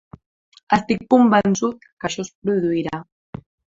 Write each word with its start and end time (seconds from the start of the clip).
Estic 0.77 1.03
convençut 1.15 1.85
que 1.91 2.09
això 2.11 2.25
es 2.27 2.33
produirà. 2.47 3.03